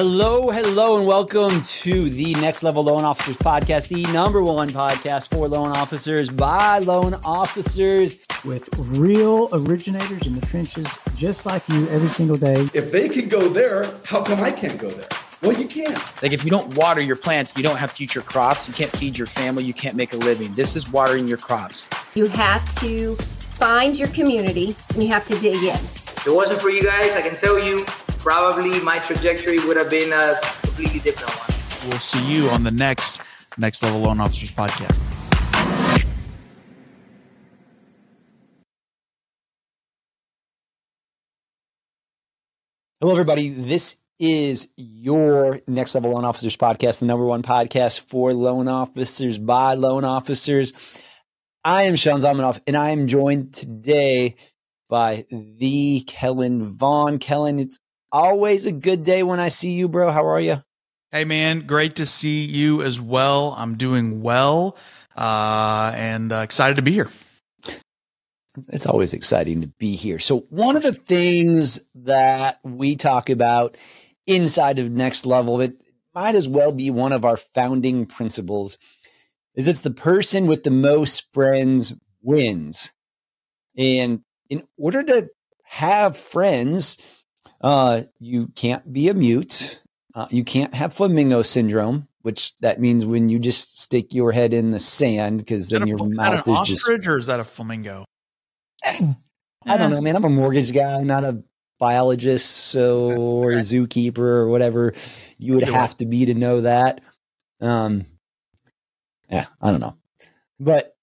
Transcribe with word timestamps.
Hello, 0.00 0.48
hello, 0.50 0.96
and 0.96 1.08
welcome 1.08 1.60
to 1.60 2.08
the 2.08 2.32
Next 2.34 2.62
Level 2.62 2.84
Loan 2.84 3.02
Officers 3.02 3.36
Podcast, 3.36 3.88
the 3.88 4.04
number 4.12 4.40
one 4.44 4.68
podcast 4.68 5.28
for 5.28 5.48
loan 5.48 5.72
officers 5.72 6.30
by 6.30 6.78
loan 6.78 7.14
officers. 7.24 8.16
with 8.44 8.68
real 8.78 9.48
originators 9.52 10.24
in 10.24 10.36
the 10.36 10.46
trenches, 10.46 10.86
just 11.16 11.46
like 11.46 11.68
you 11.68 11.88
every 11.88 12.10
single 12.10 12.36
day. 12.36 12.68
If 12.74 12.92
they 12.92 13.08
can 13.08 13.28
go 13.28 13.48
there, 13.48 13.90
how 14.04 14.22
come 14.22 14.40
I 14.40 14.52
can't 14.52 14.78
go 14.78 14.88
there? 14.88 15.08
Well, 15.42 15.54
you 15.54 15.66
can't. 15.66 15.98
Like 16.22 16.30
if 16.30 16.44
you 16.44 16.50
don't 16.52 16.76
water 16.76 17.00
your 17.00 17.16
plants, 17.16 17.52
you 17.56 17.64
don't 17.64 17.78
have 17.78 17.90
future 17.90 18.20
crops. 18.20 18.68
You 18.68 18.74
can't 18.74 18.92
feed 18.96 19.18
your 19.18 19.26
family. 19.26 19.64
You 19.64 19.74
can't 19.74 19.96
make 19.96 20.12
a 20.12 20.18
living. 20.18 20.52
This 20.52 20.76
is 20.76 20.88
watering 20.88 21.26
your 21.26 21.38
crops. 21.38 21.88
You 22.14 22.26
have 22.26 22.72
to 22.82 23.16
find 23.16 23.98
your 23.98 24.06
community 24.10 24.76
and 24.94 25.02
you 25.02 25.08
have 25.08 25.26
to 25.26 25.36
dig 25.40 25.56
in. 25.56 25.74
If 25.74 26.24
it 26.24 26.32
wasn't 26.32 26.60
for 26.60 26.70
you 26.70 26.84
guys, 26.84 27.16
I 27.16 27.20
can 27.20 27.36
tell 27.36 27.58
you, 27.58 27.84
probably 28.18 28.80
my 28.80 28.98
trajectory 28.98 29.58
would 29.66 29.76
have 29.76 29.90
been 29.90 30.12
a 30.12 30.38
completely 30.62 31.00
different 31.00 31.32
one. 31.34 31.90
We'll 31.90 32.00
see 32.00 32.24
you 32.32 32.48
on 32.50 32.64
the 32.64 32.70
next 32.70 33.20
Next 33.56 33.82
Level 33.82 34.00
Loan 34.00 34.20
Officers 34.20 34.52
podcast. 34.52 35.00
Hello, 43.00 43.12
everybody. 43.12 43.48
This 43.48 43.96
is 44.18 44.68
your 44.76 45.60
Next 45.68 45.94
Level 45.94 46.10
Loan 46.12 46.24
Officers 46.24 46.56
Podcast, 46.56 46.98
the 46.98 47.06
number 47.06 47.24
one 47.24 47.44
podcast 47.44 48.00
for 48.00 48.32
loan 48.32 48.66
officers 48.66 49.38
by 49.38 49.74
loan 49.74 50.04
officers. 50.04 50.72
I 51.64 51.84
am 51.84 51.94
Sean 51.94 52.18
Zalmanoff, 52.18 52.60
and 52.66 52.76
I 52.76 52.90
am 52.90 53.06
joined 53.06 53.54
today 53.54 54.34
by 54.88 55.26
the 55.30 56.02
Kellen 56.08 56.76
Vaughan. 56.76 57.20
Kellen, 57.20 57.60
it's 57.60 57.78
always 58.12 58.66
a 58.66 58.72
good 58.72 59.04
day 59.04 59.22
when 59.22 59.40
I 59.40 59.48
see 59.48 59.72
you, 59.72 59.88
bro. 59.88 60.10
How 60.10 60.26
are 60.26 60.40
you? 60.40 60.62
Hey, 61.10 61.24
man, 61.24 61.60
great 61.60 61.96
to 61.96 62.06
see 62.06 62.44
you 62.44 62.82
as 62.82 63.00
well. 63.00 63.54
I'm 63.56 63.76
doing 63.76 64.20
well 64.20 64.76
uh, 65.16 65.92
and 65.94 66.32
uh, 66.32 66.38
excited 66.38 66.76
to 66.76 66.82
be 66.82 66.92
here. 66.92 67.08
It's 68.70 68.86
always 68.86 69.14
exciting 69.14 69.60
to 69.60 69.68
be 69.78 69.94
here. 69.94 70.18
So, 70.18 70.40
one 70.50 70.76
of 70.76 70.82
the 70.82 70.92
things 70.92 71.80
that 71.94 72.58
we 72.64 72.96
talk 72.96 73.30
about 73.30 73.76
inside 74.26 74.78
of 74.78 74.90
Next 74.90 75.24
Level, 75.26 75.60
it 75.60 75.80
might 76.14 76.34
as 76.34 76.48
well 76.48 76.72
be 76.72 76.90
one 76.90 77.12
of 77.12 77.24
our 77.24 77.36
founding 77.36 78.04
principles, 78.04 78.78
is 79.54 79.68
it's 79.68 79.82
the 79.82 79.90
person 79.90 80.46
with 80.46 80.64
the 80.64 80.70
most 80.70 81.32
friends 81.32 81.94
wins. 82.20 82.92
And 83.76 84.22
in 84.50 84.64
order 84.76 85.02
to 85.04 85.30
have 85.64 86.16
friends, 86.16 86.98
uh, 87.60 88.02
you 88.18 88.48
can't 88.54 88.92
be 88.92 89.08
a 89.08 89.14
mute. 89.14 89.80
Uh, 90.14 90.26
you 90.30 90.44
can't 90.44 90.74
have 90.74 90.92
flamingo 90.92 91.42
syndrome, 91.42 92.08
which 92.22 92.54
that 92.60 92.80
means 92.80 93.06
when 93.06 93.28
you 93.28 93.38
just 93.38 93.80
stick 93.80 94.14
your 94.14 94.32
head 94.32 94.52
in 94.52 94.70
the 94.70 94.80
sand 94.80 95.38
because 95.38 95.68
then 95.68 95.82
a, 95.82 95.86
your 95.86 96.10
is 96.10 96.16
mouth 96.16 96.46
an 96.46 96.54
is 96.54 96.60
just 96.60 96.82
ostrich 96.82 97.06
or 97.06 97.16
is 97.16 97.26
that 97.26 97.40
a 97.40 97.44
flamingo? 97.44 98.04
I 98.84 99.76
don't 99.76 99.90
know, 99.90 100.00
man. 100.00 100.16
I'm 100.16 100.24
a 100.24 100.28
mortgage 100.28 100.72
guy, 100.72 101.02
not 101.02 101.24
a 101.24 101.42
biologist, 101.78 102.46
so 102.48 103.10
or 103.18 103.52
a 103.52 103.56
zookeeper 103.56 104.18
or 104.18 104.48
whatever 104.48 104.94
you 105.38 105.54
would 105.54 105.64
have 105.64 105.96
to 105.98 106.06
be 106.06 106.26
to 106.26 106.34
know 106.34 106.62
that. 106.62 107.00
Um, 107.60 108.06
yeah, 109.30 109.46
I 109.60 109.70
don't 109.70 109.80
know. 109.80 109.96
But 110.58 110.96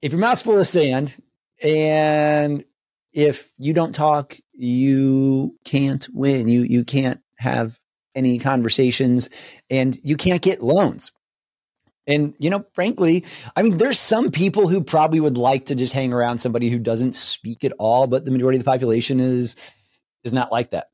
if 0.00 0.12
your 0.12 0.20
mouth's 0.20 0.42
full 0.42 0.58
of 0.58 0.66
sand 0.66 1.20
and 1.62 2.64
if 3.14 3.50
you 3.56 3.72
don't 3.72 3.94
talk, 3.94 4.36
you 4.52 5.56
can't 5.64 6.06
win. 6.12 6.48
You 6.48 6.62
you 6.62 6.84
can't 6.84 7.20
have 7.38 7.78
any 8.14 8.38
conversations 8.38 9.30
and 9.70 9.96
you 10.02 10.16
can't 10.16 10.42
get 10.42 10.62
loans. 10.62 11.12
And 12.06 12.34
you 12.38 12.50
know, 12.50 12.66
frankly, 12.74 13.24
I 13.56 13.62
mean, 13.62 13.78
there's 13.78 13.98
some 13.98 14.30
people 14.30 14.68
who 14.68 14.82
probably 14.82 15.20
would 15.20 15.38
like 15.38 15.66
to 15.66 15.74
just 15.74 15.94
hang 15.94 16.12
around 16.12 16.38
somebody 16.38 16.68
who 16.68 16.78
doesn't 16.78 17.14
speak 17.14 17.64
at 17.64 17.72
all, 17.78 18.06
but 18.06 18.24
the 18.24 18.30
majority 18.30 18.58
of 18.58 18.64
the 18.64 18.70
population 18.70 19.20
is 19.20 19.56
is 20.24 20.32
not 20.32 20.52
like 20.52 20.70
that. 20.70 20.88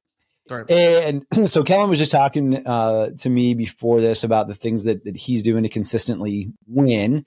And 0.69 1.25
so 1.49 1.63
Kellen 1.63 1.89
was 1.89 1.99
just 1.99 2.13
talking 2.13 2.67
uh, 2.67 3.11
to 3.21 3.31
me 3.31 3.55
before 3.55 4.01
this 4.01 4.25
about 4.25 4.49
the 4.49 4.55
things 4.55 4.85
that, 4.85 5.05
that 5.05 5.17
he's 5.17 5.43
doing 5.43 5.63
to 5.63 5.69
consistently 5.69 6.53
win. 6.67 7.25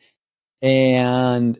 And 0.61 1.59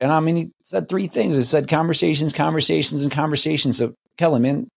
and 0.00 0.12
I 0.12 0.20
mean, 0.20 0.36
he 0.36 0.50
said 0.64 0.88
three 0.88 1.06
things. 1.06 1.36
He 1.36 1.42
said 1.42 1.68
conversations, 1.68 2.32
conversations, 2.32 3.02
and 3.02 3.12
conversations. 3.12 3.78
So 3.78 3.94
Kellen, 4.18 4.42
man, 4.42 4.68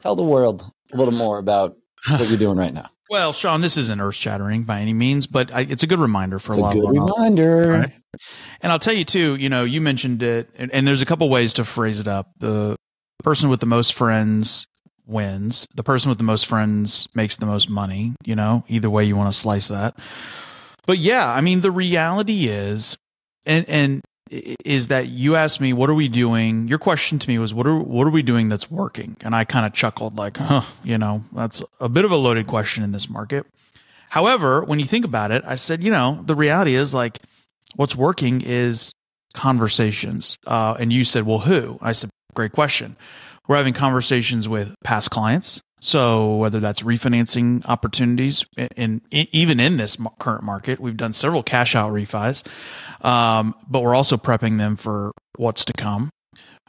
tell 0.00 0.16
the 0.16 0.22
world 0.22 0.70
a 0.92 0.96
little 0.96 1.14
more 1.14 1.38
about 1.38 1.76
what 2.08 2.28
you're 2.28 2.38
doing 2.38 2.58
right 2.58 2.74
now. 2.74 2.90
Well, 3.10 3.32
Sean, 3.32 3.62
this 3.62 3.78
isn't 3.78 4.02
earth 4.02 4.16
shattering 4.16 4.64
by 4.64 4.80
any 4.80 4.92
means, 4.92 5.26
but 5.26 5.50
I, 5.50 5.62
it's 5.62 5.82
a 5.82 5.86
good 5.86 5.98
reminder 5.98 6.38
for 6.38 6.52
It's 6.52 6.58
a 6.58 6.60
a 6.60 6.64
lot 6.64 6.74
good 6.74 6.90
reminder. 6.90 7.70
Right. 7.70 7.92
And 8.60 8.70
I'll 8.70 8.78
tell 8.78 8.92
you 8.92 9.06
too, 9.06 9.34
you 9.36 9.48
know, 9.48 9.64
you 9.64 9.80
mentioned 9.80 10.22
it, 10.22 10.50
and, 10.58 10.70
and 10.74 10.86
there's 10.86 11.00
a 11.00 11.06
couple 11.06 11.26
ways 11.30 11.54
to 11.54 11.64
phrase 11.64 12.00
it 12.00 12.06
up. 12.06 12.30
The 12.36 12.76
person 13.24 13.48
with 13.48 13.60
the 13.60 13.66
most 13.66 13.94
friends 13.94 14.66
wins. 15.06 15.66
The 15.74 15.82
person 15.82 16.10
with 16.10 16.18
the 16.18 16.24
most 16.24 16.46
friends 16.46 17.08
makes 17.14 17.36
the 17.36 17.46
most 17.46 17.70
money. 17.70 18.14
You 18.24 18.36
know, 18.36 18.64
either 18.68 18.90
way 18.90 19.04
you 19.04 19.16
want 19.16 19.32
to 19.32 19.38
slice 19.38 19.68
that. 19.68 19.98
But 20.86 20.98
yeah, 20.98 21.26
I 21.26 21.40
mean, 21.40 21.62
the 21.62 21.70
reality 21.70 22.48
is, 22.48 22.96
and 23.46 23.66
and 23.68 24.02
is 24.30 24.88
that 24.88 25.08
you 25.08 25.36
asked 25.36 25.60
me, 25.60 25.72
what 25.72 25.90
are 25.90 25.94
we 25.94 26.08
doing? 26.08 26.68
Your 26.68 26.78
question 26.78 27.18
to 27.18 27.28
me 27.28 27.38
was, 27.38 27.54
what 27.54 27.66
are 27.66 27.78
what 27.78 28.06
are 28.06 28.10
we 28.10 28.22
doing 28.22 28.48
that's 28.48 28.70
working? 28.70 29.16
And 29.20 29.34
I 29.34 29.44
kind 29.44 29.66
of 29.66 29.72
chuckled, 29.72 30.16
like, 30.16 30.36
huh, 30.36 30.62
you 30.84 30.98
know, 30.98 31.24
that's 31.32 31.62
a 31.80 31.88
bit 31.88 32.04
of 32.04 32.10
a 32.10 32.16
loaded 32.16 32.46
question 32.46 32.84
in 32.84 32.92
this 32.92 33.08
market. 33.08 33.46
However, 34.10 34.62
when 34.62 34.78
you 34.78 34.86
think 34.86 35.04
about 35.04 35.30
it, 35.30 35.42
I 35.44 35.56
said, 35.56 35.84
you 35.84 35.90
know, 35.90 36.22
the 36.24 36.34
reality 36.34 36.74
is 36.74 36.94
like 36.94 37.18
what's 37.76 37.94
working 37.94 38.40
is 38.40 38.92
conversations. 39.34 40.38
Uh, 40.46 40.76
and 40.80 40.92
you 40.92 41.04
said, 41.04 41.26
well, 41.26 41.40
who? 41.40 41.78
I 41.82 41.92
said, 41.92 42.10
great 42.34 42.52
question. 42.52 42.96
We're 43.46 43.56
having 43.56 43.74
conversations 43.74 44.48
with 44.48 44.74
past 44.84 45.10
clients. 45.10 45.60
So 45.80 46.36
whether 46.36 46.60
that's 46.60 46.82
refinancing 46.82 47.64
opportunities, 47.66 48.44
and 48.76 49.00
even 49.10 49.60
in 49.60 49.76
this 49.76 49.96
current 50.18 50.44
market, 50.44 50.80
we've 50.80 50.96
done 50.96 51.12
several 51.12 51.42
cash 51.42 51.76
out 51.76 51.92
refis, 51.92 52.46
um, 53.04 53.54
but 53.68 53.82
we're 53.82 53.94
also 53.94 54.16
prepping 54.16 54.58
them 54.58 54.76
for 54.76 55.12
what's 55.36 55.64
to 55.66 55.72
come. 55.72 56.10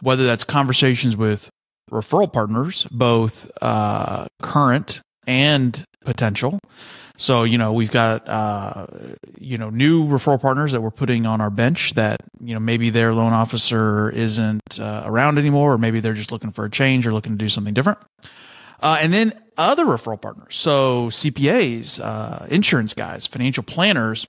Whether 0.01 0.25
that's 0.25 0.43
conversations 0.43 1.17
with 1.17 1.49
referral 1.91 2.31
partners, 2.31 2.85
both 2.91 3.51
uh, 3.61 4.27
current 4.41 5.01
and 5.27 5.83
potential. 6.05 6.59
So, 7.17 7.43
you 7.43 7.57
know, 7.57 7.73
we've 7.73 7.91
got, 7.91 8.29
uh, 8.29 8.87
you 9.37 9.57
know, 9.57 9.69
new 9.69 10.07
referral 10.07 10.39
partners 10.39 10.71
that 10.71 10.79
we're 10.79 10.89
putting 10.89 11.25
on 11.25 11.41
our 11.41 11.49
bench 11.49 11.93
that, 11.95 12.21
you 12.39 12.53
know, 12.53 12.61
maybe 12.61 12.89
their 12.91 13.13
loan 13.13 13.33
officer 13.33 14.09
isn't 14.11 14.79
uh, 14.79 15.03
around 15.05 15.37
anymore, 15.37 15.73
or 15.73 15.77
maybe 15.77 15.99
they're 15.99 16.13
just 16.13 16.31
looking 16.31 16.51
for 16.51 16.63
a 16.63 16.69
change 16.69 17.05
or 17.05 17.11
looking 17.11 17.33
to 17.33 17.37
do 17.37 17.49
something 17.49 17.73
different. 17.73 17.99
Uh, 18.81 18.97
and 19.01 19.11
then 19.11 19.33
other 19.57 19.85
referral 19.85 20.21
partners. 20.21 20.55
So 20.57 21.07
CPAs, 21.07 21.99
uh, 21.99 22.45
insurance 22.49 22.93
guys, 22.93 23.27
financial 23.27 23.63
planners, 23.63 24.25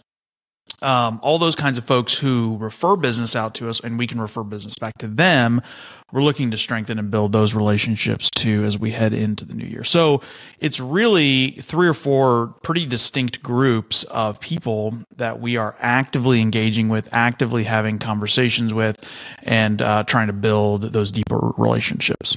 um, 0.82 1.20
all 1.22 1.38
those 1.38 1.56
kinds 1.56 1.76
of 1.78 1.84
folks 1.84 2.16
who 2.16 2.56
refer 2.58 2.96
business 2.96 3.36
out 3.36 3.54
to 3.56 3.68
us 3.68 3.80
and 3.80 3.98
we 3.98 4.06
can 4.06 4.20
refer 4.20 4.42
business 4.42 4.74
back 4.78 4.96
to 4.98 5.06
them. 5.06 5.60
We're 6.12 6.22
looking 6.22 6.50
to 6.52 6.56
strengthen 6.56 6.98
and 6.98 7.10
build 7.10 7.32
those 7.32 7.54
relationships 7.54 8.30
too 8.34 8.64
as 8.64 8.78
we 8.78 8.90
head 8.90 9.12
into 9.12 9.44
the 9.44 9.54
new 9.54 9.66
year. 9.66 9.84
So 9.84 10.22
it's 10.58 10.80
really 10.80 11.50
three 11.50 11.86
or 11.86 11.94
four 11.94 12.54
pretty 12.62 12.86
distinct 12.86 13.42
groups 13.42 14.04
of 14.04 14.40
people 14.40 14.98
that 15.16 15.40
we 15.40 15.56
are 15.56 15.76
actively 15.80 16.40
engaging 16.40 16.88
with, 16.88 17.08
actively 17.12 17.64
having 17.64 17.98
conversations 17.98 18.72
with, 18.72 18.96
and 19.42 19.82
uh, 19.82 20.04
trying 20.04 20.28
to 20.28 20.32
build 20.32 20.92
those 20.92 21.10
deeper 21.12 21.52
relationships. 21.58 22.36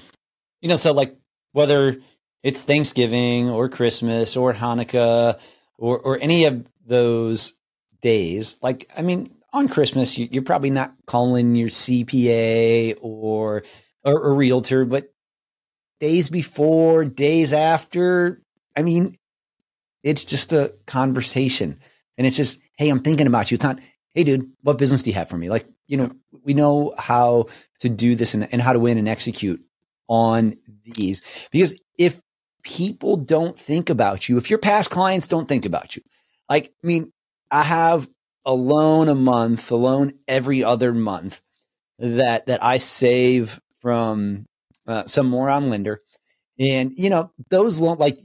You 0.61 0.69
know, 0.69 0.75
so 0.75 0.91
like 0.91 1.15
whether 1.53 1.97
it's 2.43 2.63
Thanksgiving 2.63 3.49
or 3.49 3.69
Christmas 3.69 4.35
or 4.35 4.53
Hanukkah 4.53 5.39
or 5.77 5.97
or 5.99 6.19
any 6.19 6.45
of 6.45 6.67
those 6.85 7.53
days, 8.01 8.57
like 8.61 8.91
I 8.95 9.01
mean, 9.01 9.33
on 9.53 9.69
Christmas 9.69 10.17
you, 10.17 10.27
you're 10.29 10.43
probably 10.43 10.71
not 10.71 10.93
calling 11.07 11.55
your 11.55 11.69
CPA 11.69 12.97
or 13.01 13.63
or 14.03 14.31
a 14.31 14.33
realtor, 14.33 14.83
but 14.83 15.13
days 15.99 16.29
before, 16.29 17.05
days 17.05 17.53
after, 17.53 18.41
I 18.75 18.81
mean, 18.81 19.15
it's 20.03 20.25
just 20.25 20.51
a 20.51 20.73
conversation, 20.85 21.79
and 22.17 22.27
it's 22.27 22.35
just, 22.35 22.59
hey, 22.77 22.89
I'm 22.89 22.99
thinking 22.99 23.27
about 23.27 23.49
you. 23.49 23.55
It's 23.55 23.63
not, 23.63 23.79
hey, 24.13 24.25
dude, 24.25 24.51
what 24.61 24.77
business 24.77 25.03
do 25.03 25.11
you 25.11 25.15
have 25.15 25.29
for 25.29 25.37
me? 25.37 25.49
Like, 25.49 25.65
you 25.87 25.95
know, 25.95 26.11
we 26.43 26.53
know 26.53 26.93
how 26.97 27.45
to 27.79 27.89
do 27.89 28.15
this 28.15 28.33
and, 28.33 28.51
and 28.51 28.61
how 28.61 28.73
to 28.73 28.79
win 28.79 28.97
and 28.97 29.07
execute 29.07 29.63
on 30.07 30.55
these. 30.85 31.21
Because 31.51 31.79
if 31.97 32.21
people 32.63 33.17
don't 33.17 33.59
think 33.59 33.89
about 33.89 34.29
you, 34.29 34.37
if 34.37 34.49
your 34.49 34.59
past 34.59 34.89
clients 34.89 35.27
don't 35.27 35.47
think 35.47 35.65
about 35.65 35.95
you, 35.95 36.01
like, 36.49 36.73
I 36.83 36.87
mean, 36.87 37.11
I 37.51 37.63
have 37.63 38.09
a 38.45 38.53
loan 38.53 39.09
a 39.09 39.15
month, 39.15 39.71
a 39.71 39.75
loan 39.75 40.13
every 40.27 40.63
other 40.63 40.93
month 40.93 41.41
that 41.99 42.47
that 42.47 42.63
I 42.63 42.77
save 42.77 43.59
from 43.81 44.45
uh, 44.87 45.05
some 45.05 45.29
moron 45.29 45.69
lender, 45.69 46.01
and 46.59 46.91
you 46.95 47.09
know 47.09 47.31
those 47.49 47.79
loan 47.79 47.97
like 47.97 48.19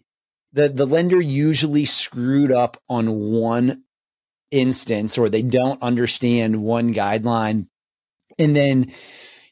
the 0.52 0.68
the 0.68 0.86
lender 0.86 1.20
usually 1.20 1.84
screwed 1.84 2.50
up 2.50 2.82
on 2.88 3.14
one 3.14 3.84
instance 4.50 5.18
or 5.18 5.28
they 5.28 5.42
don't 5.42 5.82
understand 5.82 6.62
one 6.62 6.94
guideline. 6.94 7.66
And 8.38 8.56
then 8.56 8.90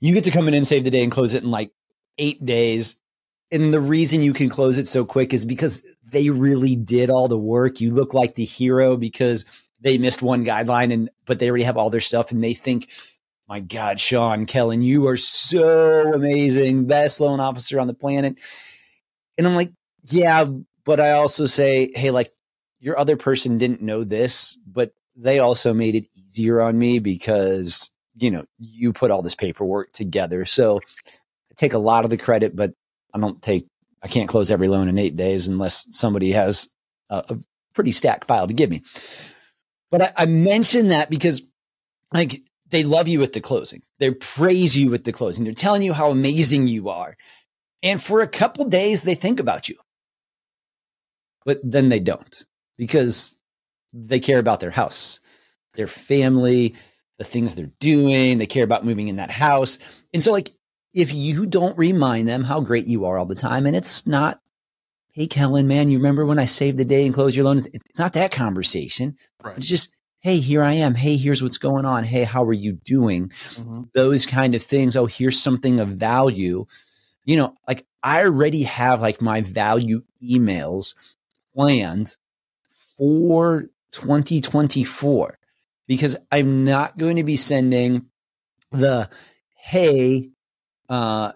you 0.00 0.14
get 0.14 0.24
to 0.24 0.30
come 0.30 0.48
in 0.48 0.54
and 0.54 0.66
save 0.66 0.84
the 0.84 0.90
day 0.90 1.02
and 1.02 1.12
close 1.12 1.34
it 1.34 1.42
in 1.42 1.50
like 1.50 1.70
8 2.18 2.44
days. 2.44 2.96
And 3.50 3.72
the 3.72 3.80
reason 3.80 4.22
you 4.22 4.32
can 4.32 4.48
close 4.48 4.78
it 4.78 4.88
so 4.88 5.04
quick 5.04 5.32
is 5.32 5.44
because 5.44 5.82
they 6.10 6.30
really 6.30 6.76
did 6.76 7.10
all 7.10 7.28
the 7.28 7.38
work. 7.38 7.80
You 7.80 7.90
look 7.90 8.14
like 8.14 8.34
the 8.34 8.44
hero 8.44 8.96
because 8.96 9.44
they 9.80 9.98
missed 9.98 10.22
one 10.22 10.44
guideline 10.44 10.92
and 10.92 11.10
but 11.26 11.38
they 11.38 11.48
already 11.48 11.64
have 11.64 11.76
all 11.76 11.90
their 11.90 12.00
stuff 12.00 12.32
and 12.32 12.42
they 12.42 12.54
think 12.54 12.90
my 13.46 13.60
god 13.60 14.00
Sean 14.00 14.46
Kellen 14.46 14.82
you 14.82 15.06
are 15.06 15.18
so 15.18 16.12
amazing 16.14 16.86
best 16.86 17.20
loan 17.20 17.40
officer 17.40 17.78
on 17.78 17.86
the 17.86 17.94
planet. 17.94 18.40
And 19.36 19.46
I'm 19.46 19.54
like 19.54 19.72
yeah 20.08 20.46
but 20.84 20.98
I 20.98 21.12
also 21.12 21.46
say 21.46 21.90
hey 21.94 22.10
like 22.10 22.32
your 22.80 22.98
other 22.98 23.16
person 23.16 23.58
didn't 23.58 23.82
know 23.82 24.04
this, 24.04 24.56
but 24.66 24.92
they 25.16 25.38
also 25.38 25.72
made 25.72 25.94
it 25.94 26.06
easier 26.14 26.60
on 26.60 26.78
me 26.78 26.98
because, 26.98 27.90
you 28.16 28.30
know, 28.30 28.44
you 28.58 28.92
put 28.92 29.10
all 29.10 29.22
this 29.22 29.34
paperwork 29.34 29.92
together. 29.92 30.44
So 30.44 30.80
take 31.56 31.74
a 31.74 31.78
lot 31.78 32.04
of 32.04 32.10
the 32.10 32.18
credit, 32.18 32.54
but 32.54 32.72
I 33.14 33.18
don't 33.18 33.40
take, 33.40 33.66
I 34.02 34.08
can't 34.08 34.28
close 34.28 34.50
every 34.50 34.68
loan 34.68 34.88
in 34.88 34.98
eight 34.98 35.16
days 35.16 35.48
unless 35.48 35.86
somebody 35.90 36.32
has 36.32 36.68
a, 37.10 37.24
a 37.28 37.38
pretty 37.74 37.92
stacked 37.92 38.26
file 38.26 38.46
to 38.46 38.54
give 38.54 38.70
me. 38.70 38.82
But 39.90 40.02
I, 40.02 40.12
I 40.16 40.26
mention 40.26 40.88
that 40.88 41.10
because, 41.10 41.42
like, 42.12 42.42
they 42.70 42.82
love 42.82 43.08
you 43.08 43.22
at 43.22 43.32
the 43.32 43.40
closing. 43.40 43.82
They 43.98 44.10
praise 44.10 44.76
you 44.76 44.92
at 44.94 45.04
the 45.04 45.12
closing. 45.12 45.44
They're 45.44 45.54
telling 45.54 45.82
you 45.82 45.92
how 45.92 46.10
amazing 46.10 46.66
you 46.66 46.88
are. 46.88 47.16
And 47.82 48.02
for 48.02 48.20
a 48.20 48.26
couple 48.28 48.64
days, 48.64 49.02
they 49.02 49.14
think 49.14 49.38
about 49.38 49.68
you. 49.68 49.76
But 51.44 51.60
then 51.62 51.88
they 51.88 52.00
don't 52.00 52.44
because 52.76 53.36
they 53.92 54.18
care 54.18 54.38
about 54.40 54.60
their 54.60 54.70
house, 54.70 55.20
their 55.74 55.86
family, 55.86 56.74
the 57.18 57.24
things 57.24 57.54
they're 57.54 57.70
doing. 57.78 58.38
They 58.38 58.46
care 58.46 58.64
about 58.64 58.84
moving 58.84 59.08
in 59.08 59.16
that 59.16 59.30
house. 59.30 59.78
And 60.12 60.22
so, 60.22 60.32
like, 60.32 60.50
if 60.96 61.12
you 61.12 61.44
don't 61.44 61.76
remind 61.76 62.26
them 62.26 62.42
how 62.42 62.60
great 62.60 62.88
you 62.88 63.04
are 63.04 63.18
all 63.18 63.26
the 63.26 63.34
time, 63.34 63.66
and 63.66 63.76
it's 63.76 64.06
not, 64.06 64.40
hey, 65.12 65.26
Kellen, 65.26 65.68
man, 65.68 65.90
you 65.90 65.98
remember 65.98 66.24
when 66.24 66.38
I 66.38 66.46
saved 66.46 66.78
the 66.78 66.86
day 66.86 67.04
and 67.04 67.14
closed 67.14 67.36
your 67.36 67.44
loan? 67.44 67.62
It's 67.72 67.98
not 67.98 68.14
that 68.14 68.32
conversation. 68.32 69.16
Right. 69.44 69.58
It's 69.58 69.68
just, 69.68 69.94
hey, 70.20 70.38
here 70.38 70.62
I 70.62 70.72
am. 70.72 70.94
Hey, 70.94 71.18
here's 71.18 71.42
what's 71.42 71.58
going 71.58 71.84
on. 71.84 72.04
Hey, 72.04 72.24
how 72.24 72.44
are 72.44 72.52
you 72.54 72.72
doing? 72.72 73.28
Mm-hmm. 73.56 73.82
Those 73.92 74.24
kind 74.24 74.54
of 74.54 74.62
things. 74.62 74.96
Oh, 74.96 75.04
here's 75.04 75.38
something 75.38 75.80
of 75.80 75.90
value. 75.90 76.64
You 77.26 77.36
know, 77.36 77.54
like 77.68 77.84
I 78.02 78.24
already 78.24 78.62
have 78.62 79.02
like 79.02 79.20
my 79.20 79.42
value 79.42 80.02
emails 80.24 80.94
planned 81.54 82.16
for 82.96 83.66
2024 83.92 85.38
because 85.86 86.16
I'm 86.32 86.64
not 86.64 86.96
going 86.96 87.16
to 87.16 87.22
be 87.22 87.36
sending 87.36 88.06
the 88.70 89.10
hey, 89.56 90.30
uh, 90.88 91.32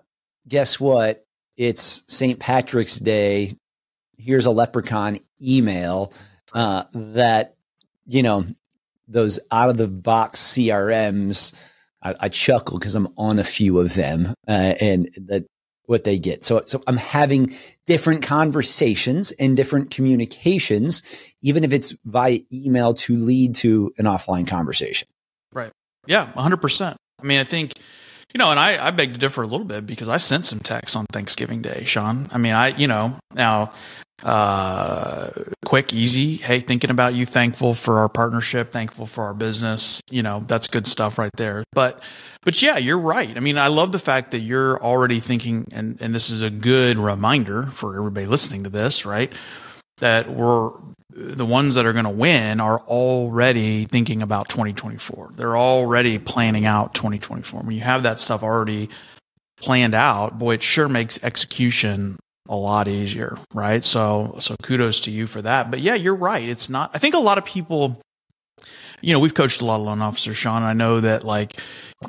guess 0.47 0.79
what? 0.79 1.25
It's 1.57 2.03
St. 2.09 2.39
Patrick's 2.39 2.99
Day. 2.99 3.57
Here's 4.19 4.47
a 4.47 4.51
leprechaun 4.51 5.21
email 5.43 6.13
uh, 6.53 6.85
that, 6.93 7.57
you 8.07 8.23
know, 8.23 8.47
those 9.09 9.41
out 9.51 9.71
of 9.71 9.77
the 9.77 9.89
box 9.89 10.41
CRMs. 10.41 11.55
I, 12.03 12.15
I 12.21 12.29
chuckle 12.29 12.79
because 12.79 12.95
I'm 12.95 13.13
on 13.17 13.39
a 13.39 13.45
few 13.45 13.79
of 13.79 13.95
them, 13.95 14.35
uh, 14.49 14.75
and 14.81 15.11
that 15.29 15.45
what 15.91 16.05
they 16.05 16.21
get. 16.21 16.45
So, 16.45 16.63
so 16.65 16.81
I'm 16.87 16.97
having 16.97 17.53
different 17.85 18.23
conversations 18.23 19.33
and 19.33 19.57
different 19.57 19.91
communications, 19.91 21.03
even 21.43 21.65
if 21.65 21.73
it's 21.73 21.95
via 22.05 22.39
email 22.53 22.95
to 22.95 23.17
lead 23.17 23.57
to 23.57 23.93
an 23.99 24.05
offline 24.05 24.47
conversation. 24.47 25.09
Right. 25.53 25.73
Yeah, 26.07 26.31
100%. 26.33 26.95
I 27.21 27.27
mean, 27.27 27.41
I 27.41 27.45
think, 27.45 27.73
you 28.33 28.39
know, 28.39 28.51
and 28.51 28.61
I, 28.61 28.87
I 28.87 28.91
beg 28.91 29.13
to 29.13 29.19
differ 29.19 29.43
a 29.43 29.47
little 29.47 29.67
bit 29.67 29.87
because 29.87 30.09
I 30.09 30.19
sent 30.19 30.47
some 30.47 30.61
texts 30.61 30.97
on 30.97 31.07
Thanksgiving 31.13 31.63
Day, 31.63 31.85
Sean. 31.85 32.29
I 32.33 32.39
mean, 32.39 32.53
I, 32.53 32.69
you 32.77 32.87
know, 32.87 33.17
now 33.35 33.73
uh, 34.23 35.31
quick, 35.65 35.93
easy. 35.93 36.37
Hey, 36.37 36.61
thinking 36.61 36.91
about 36.91 37.15
you, 37.15 37.27
thankful 37.27 37.75
for 37.75 37.99
our 37.99 38.09
partnership, 38.09 38.73
thankful 38.73 39.07
for 39.07 39.25
our 39.25 39.35
business. 39.35 40.01
You 40.11 40.23
know, 40.23 40.45
that's 40.47 40.69
good 40.69 40.87
stuff 40.87 41.19
right 41.19 41.33
there. 41.37 41.65
But, 41.73 42.03
but 42.43 42.61
yeah, 42.63 42.77
you're 42.77 42.99
right. 42.99 43.37
I 43.37 43.41
mean, 43.41 43.59
I 43.59 43.69
love 43.69 43.93
the 43.93 43.99
fact 43.99 44.31
that 44.33 44.41
you're 44.41 44.81
already 44.83 45.21
thinking, 45.21 45.67
and, 45.73 46.01
and 46.01 46.15
this 46.15 46.31
is 46.31 46.41
a 46.41 46.51
good 46.51 46.99
reminder 46.99 47.67
for 47.67 47.97
everybody 47.97 48.27
listening 48.27 48.65
to 48.65 48.71
this, 48.71 49.05
right? 49.05 49.33
That 50.01 50.31
we're 50.31 50.71
the 51.13 51.47
ones 51.47 51.75
that 51.75 51.87
are 51.87 51.93
going 51.93 52.05
to 52.05 52.11
win 52.11 52.61
are 52.61 52.81
already 52.81 53.85
thinking 53.85 54.23
about 54.23 54.49
2024. 54.49 55.33
They're 55.37 55.57
already 55.57 56.19
planning 56.19 56.67
out 56.67 56.95
2024. 56.95 57.61
When 57.61 57.75
you 57.75 57.83
have 57.83 58.05
that 58.05 58.21
stuff 58.21 58.43
already 58.43 58.89
planned 59.61 59.95
out, 59.95 60.39
boy, 60.39 60.55
it 60.55 60.63
sure 60.63 60.89
makes 60.89 61.23
execution 61.23 62.19
a 62.49 62.57
lot 62.57 62.89
easier, 62.89 63.37
right? 63.55 63.85
So 63.85 64.37
so 64.39 64.57
kudos 64.63 65.01
to 65.01 65.11
you 65.11 65.27
for 65.27 65.43
that. 65.43 65.71
But 65.71 65.81
yeah, 65.81 65.95
you're 65.95 66.15
right. 66.15 66.49
It's 66.49 66.69
not 66.69 66.91
I 66.95 66.99
think 66.99 67.15
a 67.15 67.19
lot 67.19 67.39
of 67.39 67.45
people 67.45 68.01
you 69.03 69.13
know, 69.13 69.19
we've 69.19 69.35
coached 69.35 69.63
a 69.63 69.65
lot 69.65 69.77
of 69.77 69.87
loan 69.87 70.03
officers, 70.03 70.37
Sean. 70.37 70.63
I 70.63 70.73
know 70.73 71.01
that 71.01 71.25
like, 71.25 71.59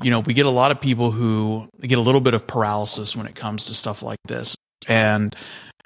you 0.01 0.11
know, 0.11 0.19
we 0.19 0.33
get 0.33 0.45
a 0.45 0.49
lot 0.49 0.71
of 0.71 0.81
people 0.81 1.11
who 1.11 1.69
get 1.79 1.97
a 1.97 2.01
little 2.01 2.21
bit 2.21 2.33
of 2.33 2.45
paralysis 2.47 3.15
when 3.15 3.27
it 3.27 3.35
comes 3.35 3.65
to 3.65 3.73
stuff 3.73 4.03
like 4.03 4.19
this. 4.25 4.55
And 4.87 5.35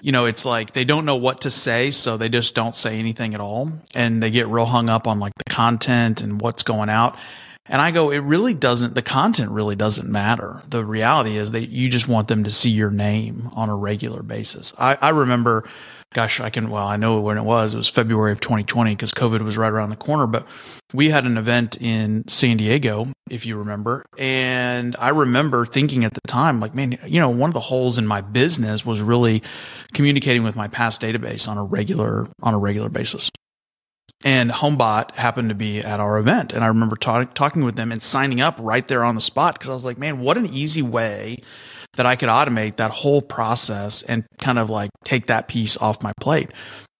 you 0.01 0.11
know, 0.11 0.25
it's 0.25 0.45
like 0.45 0.73
they 0.73 0.85
don't 0.85 1.05
know 1.05 1.15
what 1.15 1.41
to 1.41 1.51
say, 1.51 1.91
so 1.91 2.17
they 2.17 2.29
just 2.29 2.55
don't 2.55 2.75
say 2.75 2.99
anything 2.99 3.33
at 3.33 3.41
all. 3.41 3.71
And 3.93 4.21
they 4.21 4.31
get 4.31 4.47
real 4.47 4.65
hung 4.65 4.89
up 4.89 5.07
on 5.07 5.19
like 5.19 5.33
the 5.37 5.51
content 5.51 6.21
and 6.21 6.39
what's 6.41 6.63
going 6.63 6.89
out. 6.89 7.17
And 7.67 7.81
I 7.81 7.89
go, 7.89 8.11
it 8.11 8.19
really 8.19 8.53
doesn't, 8.53 8.93
the 8.93 9.01
content 9.01 9.49
really 9.49 9.75
doesn't 9.75 10.07
matter. 10.07 10.61
The 10.69 10.85
reality 10.85 11.37
is 11.37 11.51
that 11.51 11.69
you 11.69 11.89
just 11.89 12.07
want 12.07 12.27
them 12.27 12.43
to 12.43 12.51
see 12.51 12.69
your 12.69 12.91
name 12.91 13.49
on 13.53 13.69
a 13.69 13.75
regular 13.75 14.21
basis. 14.21 14.71
I, 14.77 14.97
I 15.01 15.09
remember, 15.09 15.67
gosh, 16.13 16.39
I 16.39 16.51
can, 16.51 16.69
well, 16.69 16.85
I 16.85 16.97
know 16.97 17.19
when 17.21 17.39
it 17.39 17.43
was, 17.43 17.73
it 17.73 17.77
was 17.77 17.89
February 17.89 18.31
of 18.31 18.39
2020 18.39 18.93
because 18.93 19.11
COVID 19.13 19.41
was 19.41 19.57
right 19.57 19.71
around 19.71 19.89
the 19.89 19.95
corner, 19.95 20.27
but 20.27 20.47
we 20.93 21.09
had 21.09 21.25
an 21.25 21.39
event 21.39 21.81
in 21.81 22.27
San 22.27 22.57
Diego, 22.57 23.11
if 23.31 23.47
you 23.47 23.57
remember. 23.57 24.05
And 24.15 24.95
I 24.99 25.09
remember 25.09 25.65
thinking 25.65 26.05
at 26.05 26.13
the 26.13 26.21
time, 26.27 26.59
like, 26.59 26.75
man, 26.75 26.99
you 27.07 27.19
know, 27.19 27.29
one 27.29 27.49
of 27.49 27.55
the 27.55 27.59
holes 27.61 27.97
in 27.97 28.05
my 28.05 28.21
business 28.21 28.85
was 28.85 29.01
really 29.01 29.41
communicating 29.93 30.43
with 30.43 30.55
my 30.55 30.67
past 30.67 31.01
database 31.01 31.47
on 31.47 31.57
a 31.57 31.63
regular, 31.63 32.27
on 32.43 32.53
a 32.53 32.59
regular 32.59 32.89
basis 32.89 33.31
and 34.23 34.49
HomeBot 34.49 35.15
happened 35.15 35.49
to 35.49 35.55
be 35.55 35.79
at 35.79 35.99
our 35.99 36.17
event. 36.17 36.51
And 36.51 36.63
I 36.63 36.67
remember 36.67 36.95
ta- 36.95 37.25
talking 37.25 37.63
with 37.63 37.75
them 37.75 37.91
and 37.91 38.01
signing 38.01 38.41
up 38.41 38.57
right 38.59 38.87
there 38.87 39.03
on 39.03 39.15
the 39.15 39.21
spot 39.21 39.53
because 39.55 39.69
I 39.69 39.73
was 39.73 39.85
like, 39.85 39.97
man, 39.97 40.19
what 40.19 40.37
an 40.37 40.47
easy 40.47 40.81
way 40.81 41.43
that 41.95 42.05
I 42.05 42.15
could 42.15 42.29
automate 42.29 42.77
that 42.77 42.91
whole 42.91 43.21
process 43.21 44.01
and 44.01 44.25
kind 44.39 44.57
of 44.57 44.69
like 44.69 44.89
take 45.03 45.27
that 45.27 45.47
piece 45.47 45.77
off 45.77 46.01
my 46.01 46.11
plate. 46.19 46.49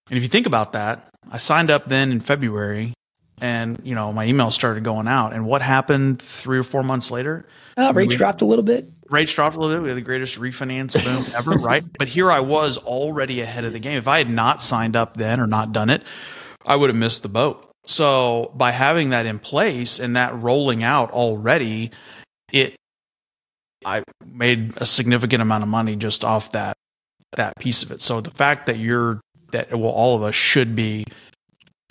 And 0.10 0.18
if 0.18 0.24
you 0.24 0.30
think 0.30 0.46
about 0.46 0.74
that, 0.74 1.10
I 1.32 1.38
signed 1.38 1.72
up 1.72 1.88
then 1.88 2.12
in 2.12 2.20
February 2.20 2.94
and, 3.42 3.82
you 3.84 3.96
know, 3.96 4.14
my 4.14 4.26
email 4.26 4.52
started 4.52 4.84
going 4.84 5.08
out. 5.08 5.34
And 5.34 5.46
what 5.46 5.62
happened 5.62 6.22
three 6.22 6.58
or 6.58 6.64
four 6.64 6.84
months 6.84 7.12
later? 7.12 7.46
Uh, 7.76 7.92
rates 7.94 8.14
we, 8.14 8.18
dropped 8.18 8.42
a 8.42 8.46
little 8.46 8.64
bit. 8.64 8.90
Rates 9.10 9.34
dropped 9.34 9.56
a 9.56 9.60
little 9.60 9.76
bit. 9.76 9.82
We 9.82 9.90
had 9.90 9.98
the 9.98 10.02
greatest 10.02 10.40
refinance 10.40 11.04
boom 11.04 11.26
ever, 11.36 11.52
right? 11.52 11.84
But 11.98 12.08
here 12.08 12.32
I 12.32 12.40
was 12.40 12.78
already 12.78 13.42
ahead 13.42 13.66
of 13.66 13.74
the 13.74 13.80
game. 13.80 13.98
If 13.98 14.08
I 14.08 14.20
had 14.20 14.30
not 14.30 14.62
signed 14.62 14.96
up 14.96 15.18
then 15.18 15.40
or 15.40 15.48
not 15.48 15.74
done 15.74 15.90
it, 15.90 16.04
I 16.66 16.76
would 16.76 16.90
have 16.90 16.98
missed 16.98 17.24
the 17.24 17.30
boat. 17.30 17.70
So 17.86 18.52
by 18.56 18.72
having 18.72 19.10
that 19.10 19.26
in 19.26 19.40
place 19.40 20.00
and 20.00 20.16
that 20.16 20.36
rolling 20.42 20.84
out 20.84 21.12
already, 21.12 21.92
it 22.52 22.76
I 23.86 24.04
made 24.26 24.74
a 24.78 24.86
significant 24.86 25.42
amount 25.42 25.64
of 25.64 25.70
money 25.70 25.96
just 25.96 26.26
off 26.26 26.52
that 26.52 26.76
that 27.36 27.56
piece 27.58 27.84
of 27.84 27.92
it. 27.92 28.02
So 28.02 28.22
the 28.22 28.32
fact 28.32 28.66
that 28.66 28.80
you're 28.80 29.22
that 29.52 29.78
well 29.78 29.92
all 29.92 30.16
of 30.16 30.24
us 30.24 30.34
should 30.34 30.76
be 30.76 31.06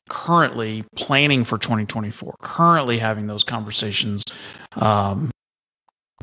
currently 0.09 0.85
planning 0.97 1.45
for 1.45 1.57
2024, 1.57 2.35
currently 2.43 2.99
having 2.99 3.27
those 3.27 3.45
conversations, 3.45 4.25
um, 4.77 5.31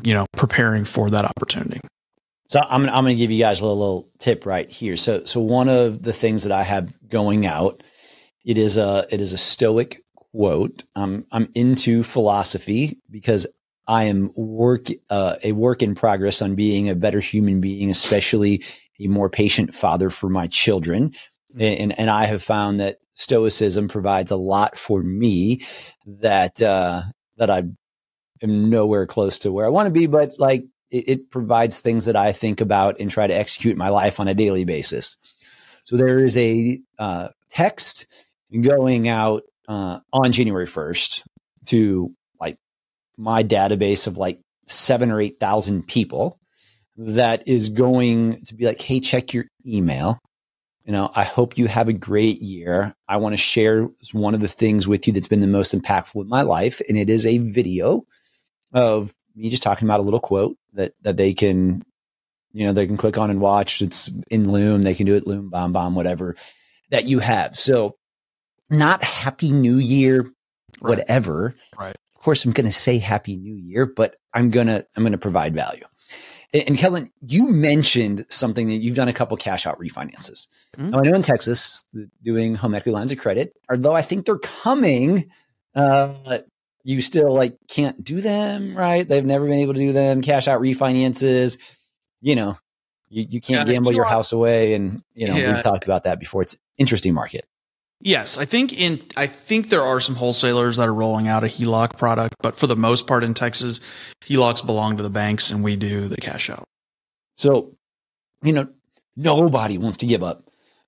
you 0.02 0.14
know, 0.14 0.26
preparing 0.36 0.84
for 0.84 1.10
that 1.10 1.24
opportunity. 1.24 1.80
So 2.48 2.60
I'm 2.68 2.86
I'm 2.90 3.04
going 3.04 3.16
to 3.16 3.20
give 3.20 3.30
you 3.30 3.40
guys 3.40 3.62
a 3.62 3.64
little, 3.64 3.78
little 3.78 4.08
tip 4.18 4.44
right 4.44 4.70
here. 4.70 4.96
So 4.96 5.24
so 5.24 5.40
one 5.40 5.70
of 5.70 6.02
the 6.02 6.12
things 6.12 6.42
that 6.42 6.52
I 6.52 6.62
have 6.64 6.92
going 7.08 7.46
out 7.46 7.82
it 8.44 8.58
is 8.58 8.76
a 8.76 9.06
it 9.10 9.20
is 9.20 9.32
a 9.32 9.38
Stoic 9.38 10.02
quote. 10.14 10.84
Um, 10.94 11.26
I'm 11.32 11.50
into 11.54 12.02
philosophy 12.02 12.98
because 13.10 13.46
I 13.86 14.04
am 14.04 14.30
work 14.36 14.88
uh, 15.10 15.36
a 15.42 15.52
work 15.52 15.82
in 15.82 15.94
progress 15.94 16.42
on 16.42 16.54
being 16.54 16.88
a 16.88 16.94
better 16.94 17.20
human 17.20 17.60
being, 17.60 17.90
especially 17.90 18.64
a 19.00 19.06
more 19.06 19.28
patient 19.28 19.74
father 19.74 20.10
for 20.10 20.28
my 20.28 20.46
children. 20.46 21.10
Mm-hmm. 21.54 21.82
And 21.82 21.98
and 21.98 22.10
I 22.10 22.26
have 22.26 22.42
found 22.42 22.80
that 22.80 22.98
Stoicism 23.14 23.88
provides 23.88 24.30
a 24.30 24.36
lot 24.36 24.76
for 24.76 25.02
me 25.02 25.62
that 26.06 26.62
uh, 26.62 27.02
that 27.36 27.50
I 27.50 27.64
am 28.42 28.70
nowhere 28.70 29.06
close 29.06 29.38
to 29.40 29.52
where 29.52 29.66
I 29.66 29.70
want 29.70 29.86
to 29.86 29.92
be, 29.92 30.06
but 30.06 30.38
like 30.38 30.64
it, 30.90 31.08
it 31.08 31.30
provides 31.30 31.80
things 31.80 32.06
that 32.06 32.16
I 32.16 32.32
think 32.32 32.60
about 32.60 32.98
and 33.00 33.10
try 33.10 33.26
to 33.26 33.34
execute 33.34 33.76
my 33.76 33.88
life 33.88 34.18
on 34.18 34.28
a 34.28 34.34
daily 34.34 34.64
basis. 34.64 35.16
So 35.84 35.96
there 35.96 36.20
is 36.20 36.36
a 36.36 36.78
uh, 36.98 37.28
text 37.50 38.06
going 38.60 39.08
out 39.08 39.42
uh, 39.68 40.00
on 40.12 40.32
January 40.32 40.66
1st 40.66 41.22
to 41.66 42.12
like 42.40 42.58
my 43.16 43.42
database 43.42 44.06
of 44.06 44.16
like 44.16 44.40
seven 44.66 45.10
or 45.10 45.20
8,000 45.20 45.86
people 45.86 46.38
that 46.96 47.48
is 47.48 47.70
going 47.70 48.44
to 48.44 48.54
be 48.54 48.66
like, 48.66 48.80
hey, 48.80 49.00
check 49.00 49.32
your 49.32 49.46
email. 49.66 50.18
You 50.84 50.92
know, 50.92 51.10
I 51.14 51.24
hope 51.24 51.56
you 51.56 51.68
have 51.68 51.88
a 51.88 51.92
great 51.92 52.42
year. 52.42 52.94
I 53.08 53.18
want 53.18 53.34
to 53.34 53.38
share 53.38 53.88
one 54.12 54.34
of 54.34 54.40
the 54.40 54.48
things 54.48 54.88
with 54.88 55.06
you 55.06 55.12
that's 55.12 55.28
been 55.28 55.40
the 55.40 55.46
most 55.46 55.74
impactful 55.74 56.20
in 56.20 56.28
my 56.28 56.42
life. 56.42 56.80
And 56.88 56.98
it 56.98 57.08
is 57.08 57.24
a 57.24 57.38
video 57.38 58.02
of 58.72 59.12
me 59.36 59.48
just 59.48 59.62
talking 59.62 59.86
about 59.86 60.00
a 60.00 60.02
little 60.02 60.20
quote 60.20 60.56
that, 60.74 60.92
that 61.02 61.16
they 61.16 61.34
can, 61.34 61.82
you 62.52 62.66
know, 62.66 62.72
they 62.72 62.86
can 62.86 62.96
click 62.96 63.16
on 63.16 63.30
and 63.30 63.40
watch. 63.40 63.80
It's 63.80 64.10
in 64.28 64.50
Loom. 64.50 64.82
They 64.82 64.94
can 64.94 65.06
do 65.06 65.14
it 65.14 65.26
Loom, 65.26 65.50
Bomb, 65.50 65.72
Bomb, 65.72 65.94
whatever 65.94 66.34
that 66.90 67.04
you 67.04 67.20
have. 67.20 67.56
So 67.56 67.94
not 68.72 69.04
Happy 69.04 69.50
New 69.52 69.76
Year, 69.78 70.22
Right. 70.80 70.98
whatever. 70.98 71.54
Right. 71.78 71.94
Of 72.16 72.20
course, 72.22 72.44
I'm 72.44 72.52
going 72.52 72.66
to 72.66 72.72
say 72.72 72.98
Happy 72.98 73.36
New 73.36 73.54
Year, 73.54 73.86
but 73.86 74.16
I'm 74.34 74.50
gonna 74.50 74.84
I'm 74.96 75.02
gonna 75.04 75.18
provide 75.18 75.54
value. 75.54 75.84
And, 76.54 76.64
and 76.68 76.76
Kellen, 76.78 77.10
you 77.26 77.44
mentioned 77.44 78.26
something 78.30 78.66
that 78.68 78.76
you've 78.76 78.96
done 78.96 79.08
a 79.08 79.12
couple 79.12 79.36
cash 79.36 79.66
out 79.66 79.78
refinances. 79.78 80.46
Mhm. 80.76 80.90
Now, 80.90 80.98
I 80.98 81.02
know 81.02 81.14
in 81.14 81.22
Texas, 81.22 81.86
doing 82.22 82.54
home 82.54 82.74
equity 82.74 82.94
lines 82.94 83.12
of 83.12 83.18
credit, 83.18 83.52
although 83.70 83.92
I 83.92 84.02
think 84.02 84.24
they're 84.26 84.38
coming, 84.38 85.30
uh, 85.74 86.38
you 86.84 87.00
still 87.00 87.32
like 87.32 87.56
can't 87.68 88.02
do 88.02 88.20
them, 88.20 88.76
right? 88.76 89.06
They've 89.08 89.24
never 89.24 89.46
been 89.46 89.58
able 89.60 89.74
to 89.74 89.80
do 89.80 89.92
them. 89.92 90.20
Cash 90.22 90.48
out 90.48 90.60
refinances, 90.60 91.58
you 92.20 92.34
know, 92.36 92.56
you, 93.08 93.26
you 93.28 93.40
can't 93.40 93.68
Yeah, 93.68 93.74
gamble 93.74 93.92
your 93.92 94.04
house 94.06 94.32
away, 94.32 94.74
and 94.74 95.02
you 95.14 95.26
know 95.26 95.36
Yeah. 95.36 95.54
we've 95.54 95.62
talked 95.62 95.84
about 95.84 96.04
that 96.04 96.18
before. 96.18 96.42
It's 96.42 96.56
interesting 96.78 97.14
market. 97.14 97.44
Yes, 98.04 98.36
I 98.36 98.44
think 98.46 98.72
in 98.72 99.00
I 99.16 99.28
think 99.28 99.68
there 99.68 99.82
are 99.82 100.00
some 100.00 100.16
wholesalers 100.16 100.76
that 100.76 100.88
are 100.88 100.94
rolling 100.94 101.28
out 101.28 101.44
a 101.44 101.46
HELOC 101.46 101.96
product, 101.96 102.34
but 102.40 102.56
for 102.56 102.66
the 102.66 102.74
most 102.74 103.06
part 103.06 103.22
in 103.22 103.32
Texas, 103.32 103.78
HELOCs 104.26 104.66
belong 104.66 104.96
to 104.96 105.04
the 105.04 105.10
banks 105.10 105.52
and 105.52 105.62
we 105.62 105.76
do 105.76 106.08
the 106.08 106.16
cash 106.16 106.50
out. 106.50 106.64
So, 107.36 107.76
you 108.42 108.52
know, 108.52 108.68
nobody 109.16 109.78
wants 109.78 109.98
to 109.98 110.06
give 110.06 110.24
up 110.24 110.42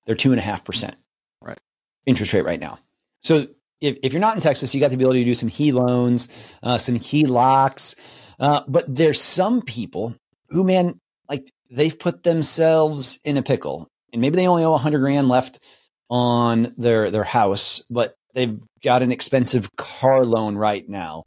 their 0.05 0.15
two 0.15 0.31
and 0.31 0.39
a 0.39 0.43
half 0.43 0.65
percent 0.65 0.97
Right. 1.41 1.57
interest 2.05 2.33
rate 2.33 2.43
right 2.43 2.59
now. 2.59 2.79
So 3.21 3.47
if, 3.79 3.97
if 4.03 4.11
you're 4.11 4.19
not 4.19 4.35
in 4.35 4.41
Texas, 4.41 4.75
you 4.75 4.81
got 4.81 4.89
the 4.89 4.95
ability 4.95 5.21
to 5.21 5.25
do 5.25 5.33
some 5.33 5.47
HE 5.49 5.71
loans, 5.71 6.27
uh, 6.63 6.77
some 6.77 6.95
HELOCs. 6.95 7.95
Uh, 8.39 8.61
but 8.67 8.93
there's 8.93 9.21
some 9.21 9.61
people 9.61 10.13
who, 10.49 10.65
man, 10.65 10.99
like 11.29 11.49
they've 11.71 11.97
put 11.97 12.23
themselves 12.23 13.19
in 13.23 13.37
a 13.37 13.41
pickle 13.41 13.87
and 14.11 14.21
maybe 14.21 14.35
they 14.35 14.47
only 14.47 14.65
owe 14.65 14.73
a 14.73 14.77
hundred 14.77 14.99
grand 14.99 15.29
left 15.29 15.59
on 16.09 16.73
their, 16.77 17.11
their 17.11 17.23
house, 17.23 17.83
but 17.89 18.15
they've 18.33 18.61
got 18.83 19.01
an 19.01 19.11
expensive 19.11 19.75
car 19.75 20.25
loan 20.25 20.55
right 20.55 20.87
now. 20.87 21.23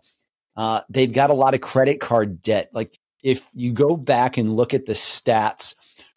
Uh, 0.56 0.80
they've 0.88 1.12
got 1.12 1.30
a 1.30 1.34
lot 1.34 1.54
of 1.54 1.60
credit 1.60 2.00
card 2.00 2.42
debt. 2.42 2.70
Like 2.72 2.96
if 3.22 3.48
you 3.54 3.72
go 3.72 3.96
back 3.96 4.36
and 4.36 4.54
look 4.54 4.74
at 4.74 4.86
the 4.86 4.92
stats 4.92 5.74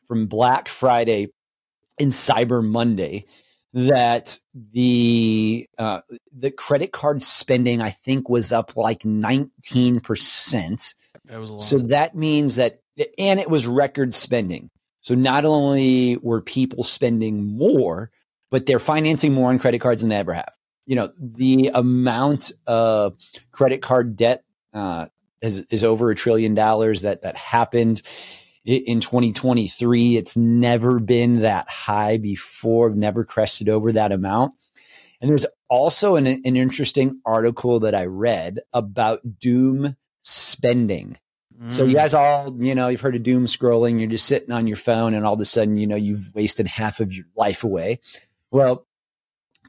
from 0.07 0.27
Black 0.27 0.67
Friday 0.67 1.27
and 1.99 2.11
Cyber 2.11 2.63
Monday, 2.63 3.25
that 3.73 4.37
the 4.73 5.65
uh, 5.77 6.01
the 6.35 6.51
credit 6.51 6.91
card 6.91 7.21
spending 7.21 7.81
I 7.81 7.91
think 7.91 8.27
was 8.27 8.51
up 8.51 8.75
like 8.75 9.05
nineteen 9.05 10.01
percent. 10.01 10.93
It 11.29 11.37
was 11.37 11.49
a 11.49 11.53
lot. 11.53 11.61
So 11.61 11.77
that 11.77 12.15
means 12.15 12.57
that, 12.57 12.81
and 13.17 13.39
it 13.39 13.49
was 13.49 13.67
record 13.67 14.13
spending. 14.13 14.69
So 14.99 15.15
not 15.15 15.45
only 15.45 16.17
were 16.17 16.41
people 16.41 16.83
spending 16.83 17.45
more, 17.45 18.11
but 18.51 18.67
they're 18.67 18.79
financing 18.79 19.33
more 19.33 19.49
on 19.49 19.57
credit 19.57 19.79
cards 19.79 20.01
than 20.01 20.09
they 20.09 20.17
ever 20.17 20.33
have. 20.33 20.53
You 20.85 20.95
know, 20.97 21.11
the 21.19 21.71
amount 21.73 22.51
of 22.67 23.15
credit 23.51 23.81
card 23.81 24.15
debt 24.15 24.43
uh, 24.73 25.07
is, 25.41 25.59
is 25.71 25.83
over 25.83 26.11
a 26.11 26.15
trillion 26.15 26.53
dollars 26.53 27.01
that 27.01 27.23
that 27.23 27.37
happened 27.37 28.01
in 28.65 28.99
2023. 28.99 30.17
It's 30.17 30.37
never 30.37 30.99
been 30.99 31.39
that 31.39 31.67
high 31.69 32.17
before, 32.17 32.91
never 32.91 33.23
crested 33.23 33.69
over 33.69 33.91
that 33.93 34.11
amount. 34.11 34.53
And 35.19 35.29
there's 35.29 35.45
also 35.69 36.15
an, 36.15 36.27
an 36.27 36.55
interesting 36.55 37.21
article 37.25 37.79
that 37.81 37.95
I 37.95 38.05
read 38.05 38.59
about 38.73 39.39
doom 39.39 39.95
spending. 40.23 41.17
So 41.69 41.83
you 41.83 41.91
Mm. 41.93 41.99
guys 41.99 42.13
all, 42.15 42.55
you 42.63 42.73
know, 42.73 42.87
you've 42.87 43.01
heard 43.01 43.15
of 43.15 43.23
doom 43.23 43.45
scrolling. 43.45 43.99
You're 43.99 44.09
just 44.09 44.25
sitting 44.25 44.51
on 44.51 44.65
your 44.65 44.77
phone, 44.77 45.13
and 45.13 45.25
all 45.25 45.33
of 45.35 45.39
a 45.39 45.45
sudden, 45.45 45.77
you 45.77 45.85
know, 45.85 45.95
you've 45.95 46.31
wasted 46.33 46.65
half 46.65 46.99
of 46.99 47.13
your 47.13 47.25
life 47.35 47.63
away. 47.63 47.99
Well, 48.51 48.85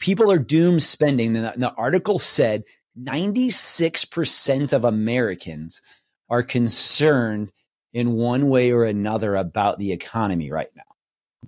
people 0.01 0.31
are 0.31 0.39
doom 0.39 0.81
spending. 0.81 1.37
And 1.37 1.47
the, 1.47 1.55
the 1.57 1.73
article 1.73 2.19
said 2.19 2.65
96% 3.01 4.73
of 4.73 4.85
Americans 4.85 5.81
are 6.29 6.43
concerned 6.43 7.51
in 7.93 8.13
one 8.15 8.49
way 8.49 8.73
or 8.73 8.85
another 8.85 9.37
about 9.37 9.79
the 9.79 9.93
economy 9.93 10.51
right 10.51 10.71
now. 10.75 10.83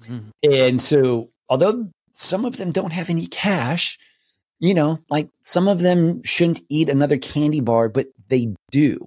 Mhm. 0.07 0.31
And 0.43 0.81
so, 0.81 1.31
although 1.49 1.91
some 2.13 2.45
of 2.45 2.57
them 2.57 2.71
don't 2.71 2.93
have 2.93 3.11
any 3.11 3.27
cash, 3.27 3.99
you 4.61 4.75
know, 4.75 4.99
like 5.11 5.31
some 5.43 5.69
of 5.69 5.81
them 5.81 6.23
shouldn't 6.23 6.61
eat 6.69 6.89
another 6.89 7.19
candy 7.19 7.61
bar, 7.61 7.89
but 7.89 8.09
they 8.29 8.55
do. 8.71 8.99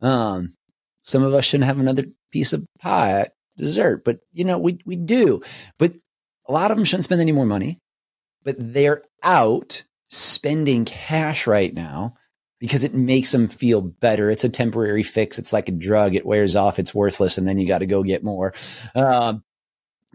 Um, 0.00 0.54
some 1.02 1.22
of 1.22 1.34
us 1.34 1.44
shouldn't 1.44 1.66
have 1.66 1.78
another 1.78 2.04
piece 2.30 2.52
of 2.52 2.64
pie 2.80 3.28
dessert, 3.56 4.04
but 4.04 4.20
you 4.32 4.44
know, 4.44 4.58
we 4.58 4.78
we 4.84 4.96
do. 4.96 5.42
But 5.78 5.94
a 6.48 6.52
lot 6.52 6.70
of 6.70 6.76
them 6.76 6.84
shouldn't 6.84 7.04
spend 7.04 7.20
any 7.20 7.32
more 7.32 7.46
money, 7.46 7.80
but 8.44 8.56
they're 8.58 9.02
out 9.22 9.84
spending 10.08 10.84
cash 10.84 11.46
right 11.46 11.74
now 11.74 12.14
because 12.58 12.84
it 12.84 12.94
makes 12.94 13.32
them 13.32 13.48
feel 13.48 13.80
better. 13.80 14.30
It's 14.30 14.44
a 14.44 14.48
temporary 14.48 15.02
fix. 15.02 15.38
It's 15.38 15.52
like 15.52 15.68
a 15.68 15.72
drug. 15.72 16.14
It 16.14 16.24
wears 16.26 16.56
off. 16.56 16.78
It's 16.78 16.94
worthless, 16.94 17.38
and 17.38 17.46
then 17.46 17.58
you 17.58 17.66
got 17.66 17.78
to 17.78 17.86
go 17.86 18.02
get 18.02 18.24
more. 18.24 18.54
Um, 18.94 19.42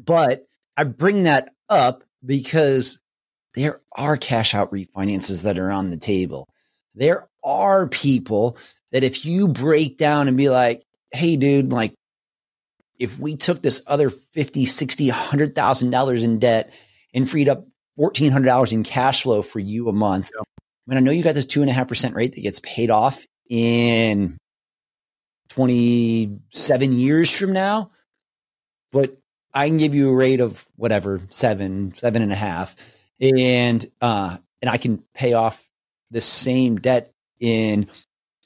but 0.03 0.45
I 0.75 0.85
bring 0.85 1.23
that 1.23 1.49
up 1.69 2.03
because 2.25 2.99
there 3.53 3.81
are 3.95 4.17
cash 4.17 4.55
out 4.55 4.71
refinances 4.71 5.43
that 5.43 5.59
are 5.59 5.71
on 5.71 5.89
the 5.89 5.97
table. 5.97 6.47
There 6.95 7.27
are 7.43 7.87
people 7.87 8.57
that 8.91 9.03
if 9.03 9.25
you 9.25 9.47
break 9.47 9.97
down 9.97 10.27
and 10.27 10.37
be 10.37 10.49
like, 10.49 10.83
hey, 11.11 11.35
dude, 11.35 11.71
like, 11.71 11.93
if 13.01 13.17
we 13.17 13.35
took 13.35 13.63
this 13.63 13.81
other 13.87 14.11
50, 14.11 14.63
60, 14.63 15.09
$100,000 15.09 16.23
in 16.23 16.37
debt 16.37 16.71
and 17.15 17.27
freed 17.27 17.49
up 17.49 17.65
$1,400 17.97 18.71
in 18.71 18.83
cash 18.83 19.23
flow 19.23 19.41
for 19.41 19.59
you 19.59 19.89
a 19.89 19.91
month, 19.91 20.29
I 20.37 20.43
mean, 20.85 20.97
I 20.97 20.99
know 20.99 21.11
you 21.11 21.23
got 21.23 21.33
this 21.33 21.47
two 21.47 21.61
and 21.61 21.69
a 21.69 21.73
half 21.73 21.87
percent 21.87 22.13
rate 22.13 22.35
that 22.35 22.41
gets 22.41 22.59
paid 22.59 22.91
off 22.91 23.25
in 23.49 24.37
27 25.49 26.93
years 26.93 27.35
from 27.35 27.53
now, 27.53 27.89
but 28.91 29.17
I 29.51 29.67
can 29.67 29.77
give 29.77 29.95
you 29.95 30.09
a 30.09 30.15
rate 30.15 30.39
of 30.39 30.63
whatever, 30.75 31.21
seven, 31.29 31.95
seven 31.95 32.21
and 32.21 32.31
a 32.31 32.35
half, 32.35 32.75
and 33.19 33.83
uh, 33.99 34.37
and 34.61 34.69
I 34.69 34.77
can 34.77 35.03
pay 35.13 35.33
off 35.33 35.67
the 36.11 36.21
same 36.21 36.77
debt 36.77 37.11
in 37.39 37.89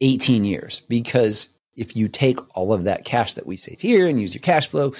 18 0.01 0.45
years 0.45 0.79
because 0.79 1.49
if 1.75 1.95
you 1.95 2.07
take 2.07 2.39
all 2.55 2.73
of 2.73 2.85
that 2.85 3.05
cash 3.05 3.33
that 3.35 3.45
we 3.45 3.57
save 3.57 3.79
here 3.81 4.07
and 4.07 4.19
use 4.19 4.33
your 4.33 4.41
cash 4.41 4.67
flow, 4.67 4.93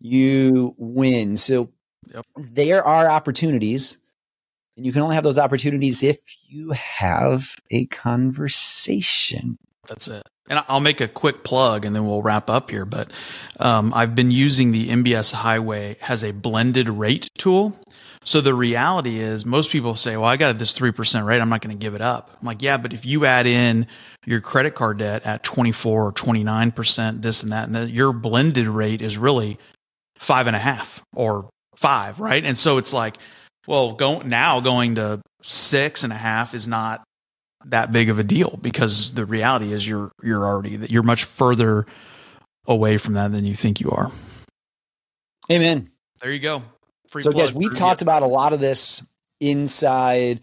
you 0.00 0.74
win. 0.78 1.36
So 1.36 1.70
Yep. 2.12 2.24
there 2.36 2.84
are 2.84 3.10
opportunities, 3.10 3.98
and 4.76 4.86
you 4.86 4.92
can 4.92 5.02
only 5.02 5.14
have 5.14 5.24
those 5.24 5.38
opportunities 5.38 6.02
if 6.02 6.18
you 6.48 6.70
have 6.72 7.54
a 7.70 7.86
conversation. 7.86 9.58
That's 9.88 10.08
it. 10.08 10.22
And 10.48 10.64
I'll 10.68 10.80
make 10.80 11.00
a 11.00 11.06
quick 11.06 11.44
plug 11.44 11.84
and 11.84 11.94
then 11.94 12.06
we'll 12.06 12.22
wrap 12.22 12.50
up 12.50 12.70
here. 12.70 12.84
But 12.84 13.12
um, 13.60 13.92
I've 13.94 14.16
been 14.16 14.32
using 14.32 14.72
the 14.72 14.88
MBS 14.88 15.32
Highway 15.32 15.96
has 16.00 16.24
a 16.24 16.32
blended 16.32 16.88
rate 16.88 17.28
tool. 17.38 17.78
So 18.22 18.42
the 18.42 18.54
reality 18.54 19.18
is, 19.18 19.46
most 19.46 19.70
people 19.70 19.94
say, 19.94 20.16
"Well, 20.16 20.28
I 20.28 20.36
got 20.36 20.58
this 20.58 20.72
three 20.72 20.92
percent 20.92 21.24
rate. 21.24 21.40
I'm 21.40 21.48
not 21.48 21.62
going 21.62 21.76
to 21.76 21.80
give 21.80 21.94
it 21.94 22.02
up." 22.02 22.36
I'm 22.40 22.46
like, 22.46 22.60
"Yeah, 22.60 22.76
but 22.76 22.92
if 22.92 23.06
you 23.06 23.24
add 23.24 23.46
in 23.46 23.86
your 24.26 24.40
credit 24.40 24.74
card 24.74 24.98
debt 24.98 25.24
at 25.24 25.42
24 25.42 26.08
or 26.08 26.12
29 26.12 26.70
percent, 26.72 27.22
this 27.22 27.42
and 27.42 27.52
that, 27.52 27.66
and 27.66 27.74
that, 27.74 27.90
your 27.90 28.12
blended 28.12 28.68
rate 28.68 29.00
is 29.00 29.16
really 29.16 29.58
five 30.18 30.46
and 30.46 30.54
a 30.54 30.58
half 30.58 31.02
or 31.14 31.48
five, 31.76 32.20
right?" 32.20 32.44
And 32.44 32.58
so 32.58 32.76
it's 32.76 32.92
like, 32.92 33.16
well, 33.66 33.92
go 33.92 34.20
now 34.20 34.60
going 34.60 34.96
to 34.96 35.22
six 35.40 36.04
and 36.04 36.12
a 36.12 36.16
half 36.16 36.54
is 36.54 36.68
not 36.68 37.02
that 37.66 37.92
big 37.92 38.10
of 38.10 38.18
a 38.18 38.24
deal 38.24 38.58
because 38.60 39.12
the 39.12 39.24
reality 39.24 39.72
is 39.72 39.86
you're 39.86 40.12
you're 40.22 40.44
already 40.44 40.76
that 40.76 40.90
you're 40.90 41.02
much 41.02 41.24
further 41.24 41.86
away 42.66 42.98
from 42.98 43.14
that 43.14 43.32
than 43.32 43.44
you 43.44 43.54
think 43.54 43.80
you 43.80 43.90
are. 43.90 44.10
Amen. 45.50 45.90
There 46.20 46.30
you 46.30 46.38
go. 46.38 46.62
Free 47.10 47.24
so, 47.24 47.32
guys, 47.32 47.52
we've 47.52 47.74
talked 47.74 48.02
about 48.02 48.22
a 48.22 48.26
lot 48.26 48.52
of 48.52 48.60
this 48.60 49.02
inside 49.40 50.40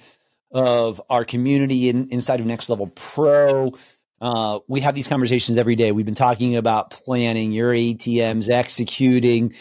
of 0.51 1.01
our 1.09 1.23
community 1.23 1.89
and 1.89 2.11
inside 2.11 2.41
of 2.41 2.45
Next 2.45 2.69
Level 2.69 2.87
Pro. 2.87 3.71
Uh, 4.19 4.59
we 4.67 4.81
have 4.81 4.93
these 4.93 5.07
conversations 5.07 5.57
every 5.57 5.77
day. 5.77 5.93
We've 5.93 6.05
been 6.05 6.13
talking 6.13 6.57
about 6.57 6.91
planning 6.91 7.53
your 7.53 7.71
ATMs, 7.71 8.49
executing 8.49 9.53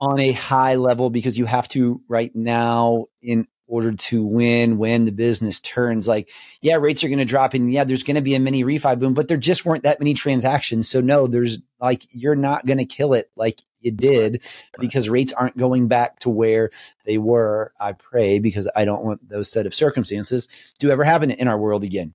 on 0.00 0.20
a 0.20 0.30
high 0.30 0.76
level 0.76 1.10
because 1.10 1.36
you 1.36 1.44
have 1.44 1.66
to 1.68 2.00
right 2.08 2.34
now 2.36 3.06
in 3.20 3.48
order 3.66 3.92
to 3.92 4.24
win 4.24 4.78
when 4.78 5.06
the 5.06 5.12
business 5.12 5.58
turns. 5.58 6.06
Like, 6.06 6.30
yeah, 6.60 6.76
rates 6.76 7.02
are 7.02 7.08
going 7.08 7.18
to 7.18 7.24
drop 7.24 7.54
and 7.54 7.72
yeah, 7.72 7.82
there's 7.82 8.04
going 8.04 8.16
to 8.16 8.22
be 8.22 8.36
a 8.36 8.40
mini 8.40 8.62
refi 8.62 8.96
boom, 8.96 9.14
but 9.14 9.26
there 9.26 9.38
just 9.38 9.64
weren't 9.64 9.82
that 9.82 9.98
many 9.98 10.14
transactions. 10.14 10.88
So 10.88 11.00
no, 11.00 11.26
there's 11.26 11.58
like, 11.80 12.04
you're 12.12 12.36
not 12.36 12.64
going 12.64 12.78
to 12.78 12.84
kill 12.84 13.14
it 13.14 13.28
like 13.34 13.58
you 13.84 13.92
did 13.92 14.44
because 14.78 15.08
rates 15.08 15.32
aren't 15.32 15.56
going 15.56 15.88
back 15.88 16.18
to 16.20 16.30
where 16.30 16.70
they 17.04 17.18
were. 17.18 17.72
I 17.78 17.92
pray 17.92 18.38
because 18.38 18.68
I 18.74 18.84
don't 18.84 19.04
want 19.04 19.28
those 19.28 19.50
set 19.50 19.66
of 19.66 19.74
circumstances 19.74 20.48
to 20.78 20.90
ever 20.90 21.04
happen 21.04 21.30
in 21.30 21.48
our 21.48 21.58
world 21.58 21.84
again. 21.84 22.14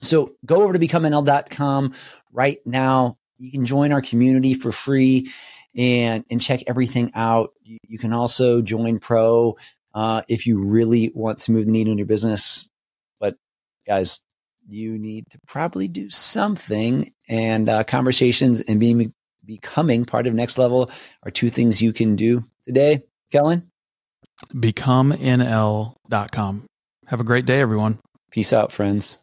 So 0.00 0.34
go 0.44 0.56
over 0.56 0.72
to 0.72 0.78
becomenl.com 0.78 1.94
right 2.32 2.58
now. 2.66 3.18
You 3.38 3.50
can 3.50 3.64
join 3.64 3.92
our 3.92 4.02
community 4.02 4.54
for 4.54 4.72
free 4.72 5.30
and 5.74 6.24
and 6.30 6.40
check 6.40 6.60
everything 6.66 7.12
out. 7.14 7.52
You, 7.62 7.78
you 7.86 7.98
can 7.98 8.12
also 8.12 8.62
join 8.62 8.98
pro 8.98 9.56
uh, 9.94 10.22
if 10.28 10.46
you 10.46 10.58
really 10.58 11.10
want 11.14 11.38
to 11.38 11.52
move 11.52 11.66
the 11.66 11.72
needle 11.72 11.92
in 11.92 11.98
your 11.98 12.06
business. 12.06 12.68
But 13.20 13.36
guys, 13.86 14.20
you 14.68 14.98
need 14.98 15.30
to 15.30 15.38
probably 15.46 15.88
do 15.88 16.10
something. 16.10 17.12
And 17.28 17.68
uh, 17.68 17.84
conversations 17.84 18.60
and 18.60 18.80
being 18.80 19.12
becoming 19.46 20.04
part 20.04 20.26
of 20.26 20.34
next 20.34 20.58
level 20.58 20.90
are 21.22 21.30
two 21.30 21.48
things 21.48 21.80
you 21.80 21.92
can 21.92 22.16
do 22.16 22.42
today. 22.62 23.04
Kellen, 23.30 23.70
becomenl.com. 24.54 26.66
Have 27.06 27.20
a 27.20 27.24
great 27.24 27.46
day, 27.46 27.60
everyone. 27.60 27.98
Peace 28.30 28.52
out, 28.52 28.72
friends. 28.72 29.18